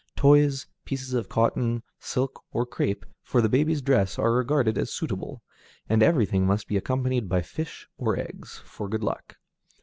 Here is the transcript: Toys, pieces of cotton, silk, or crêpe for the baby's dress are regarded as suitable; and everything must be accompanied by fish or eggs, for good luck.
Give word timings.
Toys, 0.15 0.65
pieces 0.83 1.13
of 1.13 1.29
cotton, 1.29 1.83
silk, 1.99 2.41
or 2.51 2.65
crêpe 2.65 3.03
for 3.21 3.39
the 3.39 3.47
baby's 3.47 3.83
dress 3.83 4.17
are 4.17 4.33
regarded 4.33 4.75
as 4.75 4.91
suitable; 4.91 5.43
and 5.87 6.01
everything 6.01 6.43
must 6.47 6.67
be 6.67 6.75
accompanied 6.75 7.29
by 7.29 7.43
fish 7.43 7.87
or 7.99 8.17
eggs, 8.17 8.63
for 8.65 8.89
good 8.89 9.03
luck. 9.03 9.37